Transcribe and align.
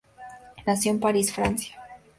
Nació 0.65 0.89
en 0.93 0.99
París, 0.99 1.31
Francia. 1.31 1.75